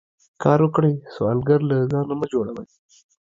[0.43, 2.65] کار وکړئ سوالګر له ځانه مه جوړوئ